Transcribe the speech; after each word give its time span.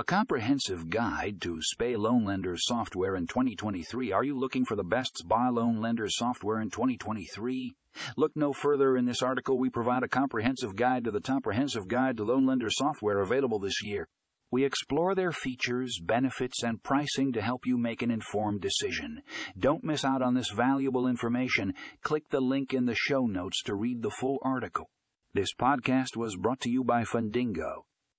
A 0.00 0.02
comprehensive 0.02 0.88
guide 0.88 1.42
to 1.42 1.60
SBA 1.76 1.98
Loan 1.98 2.24
Lender 2.24 2.54
software 2.56 3.16
in 3.16 3.26
2023. 3.26 4.12
Are 4.12 4.24
you 4.24 4.34
looking 4.34 4.64
for 4.64 4.74
the 4.74 4.82
best 4.82 5.22
SBA 5.26 5.54
loan 5.54 5.82
lender 5.82 6.06
software 6.08 6.58
in 6.58 6.70
2023? 6.70 7.74
Look 8.16 8.32
no 8.34 8.54
further 8.54 8.96
in 8.96 9.04
this 9.04 9.20
article. 9.20 9.58
We 9.58 9.68
provide 9.68 10.02
a 10.02 10.08
comprehensive 10.08 10.74
guide 10.74 11.04
to 11.04 11.10
the 11.10 11.20
comprehensive 11.20 11.86
guide 11.86 12.16
to 12.16 12.24
loan 12.24 12.46
lender 12.46 12.70
software 12.70 13.18
available 13.18 13.58
this 13.58 13.84
year. 13.84 14.08
We 14.50 14.64
explore 14.64 15.14
their 15.14 15.32
features, 15.32 16.00
benefits, 16.02 16.62
and 16.62 16.82
pricing 16.82 17.34
to 17.34 17.42
help 17.42 17.66
you 17.66 17.76
make 17.76 18.00
an 18.00 18.10
informed 18.10 18.62
decision. 18.62 19.20
Don't 19.58 19.84
miss 19.84 20.02
out 20.02 20.22
on 20.22 20.32
this 20.32 20.48
valuable 20.48 21.06
information. 21.06 21.74
Click 22.02 22.30
the 22.30 22.40
link 22.40 22.72
in 22.72 22.86
the 22.86 22.94
show 22.94 23.26
notes 23.26 23.62
to 23.64 23.74
read 23.74 24.00
the 24.00 24.08
full 24.08 24.38
article. 24.40 24.88
This 25.34 25.52
podcast 25.52 26.16
was 26.16 26.36
brought 26.36 26.60
to 26.60 26.70
you 26.70 26.84
by 26.84 27.04
Fundingo 27.04 27.82